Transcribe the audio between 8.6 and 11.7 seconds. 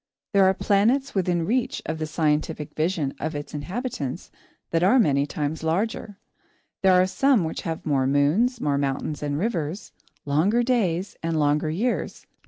mountains and rivers, longer days, and longer